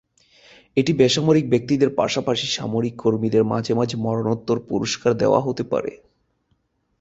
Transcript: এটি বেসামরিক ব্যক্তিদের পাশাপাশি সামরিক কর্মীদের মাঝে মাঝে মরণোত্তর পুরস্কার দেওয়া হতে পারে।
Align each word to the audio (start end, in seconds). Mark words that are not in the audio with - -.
এটি 0.77 0.91
বেসামরিক 0.93 1.45
ব্যক্তিদের 1.49 1.89
পাশাপাশি 1.95 2.47
সামরিক 2.47 2.95
কর্মীদের 2.95 3.43
মাঝে 3.43 3.73
মাঝে 3.73 3.95
মরণোত্তর 3.97 4.57
পুরস্কার 4.69 5.11
দেওয়া 5.13 5.39
হতে 5.41 5.63
পারে। 5.63 5.91